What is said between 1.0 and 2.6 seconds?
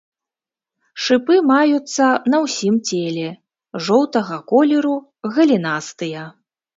Шыпы маюцца на